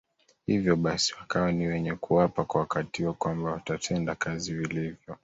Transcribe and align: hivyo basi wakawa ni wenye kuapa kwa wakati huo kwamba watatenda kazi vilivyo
hivyo 0.45 0.75
basi 0.75 1.13
wakawa 1.19 1.51
ni 1.51 1.67
wenye 1.67 1.95
kuapa 1.95 2.45
kwa 2.45 2.61
wakati 2.61 3.03
huo 3.03 3.13
kwamba 3.13 3.51
watatenda 3.51 4.15
kazi 4.15 4.53
vilivyo 4.53 5.17